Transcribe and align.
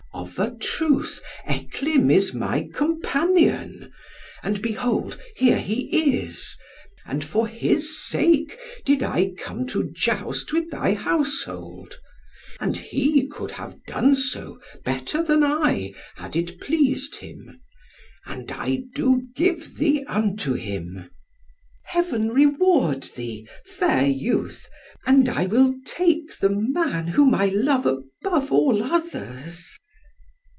"Of 0.13 0.37
a 0.37 0.55
truth, 0.55 1.19
Etlym 1.47 2.11
is 2.11 2.31
my 2.31 2.69
companion; 2.75 3.91
and 4.43 4.61
behold 4.61 5.19
here 5.35 5.57
he 5.57 6.15
is, 6.19 6.55
and 7.07 7.23
for 7.23 7.47
his 7.47 7.97
sake 7.99 8.59
did 8.85 9.01
I 9.01 9.31
come 9.35 9.65
to 9.67 9.89
joust 9.91 10.53
with 10.53 10.69
thy 10.69 10.93
household. 10.93 11.95
And 12.59 12.77
he 12.77 13.25
could 13.25 13.51
have 13.51 13.83
done 13.85 14.15
so 14.15 14.59
better 14.83 15.23
than 15.23 15.43
I, 15.43 15.93
had 16.15 16.35
it 16.35 16.61
pleased 16.61 17.15
him. 17.15 17.59
And 18.27 18.51
I 18.51 18.83
do 18.93 19.23
give 19.35 19.77
thee 19.77 20.03
unto 20.07 20.53
him." 20.53 21.09
"Heaven 21.85 22.29
reward 22.29 23.03
thee, 23.15 23.47
fair 23.65 24.05
youth, 24.05 24.67
and 25.07 25.27
I 25.27 25.47
will 25.47 25.73
take 25.85 26.37
the 26.37 26.49
man 26.51 27.07
whom 27.07 27.33
I 27.33 27.47
love 27.47 27.87
above 27.87 28.51
all 28.51 28.83
others." 28.83 29.77